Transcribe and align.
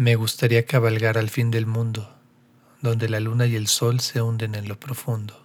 Me 0.00 0.14
gustaría 0.14 0.64
cabalgar 0.64 1.18
al 1.18 1.28
fin 1.28 1.50
del 1.50 1.66
mundo, 1.66 2.08
donde 2.80 3.06
la 3.10 3.20
luna 3.20 3.46
y 3.46 3.54
el 3.54 3.66
sol 3.66 4.00
se 4.00 4.22
hunden 4.22 4.54
en 4.54 4.66
lo 4.66 4.80
profundo. 4.80 5.36